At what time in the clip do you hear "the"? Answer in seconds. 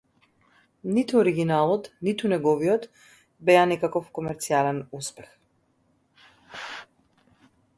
1.11-1.19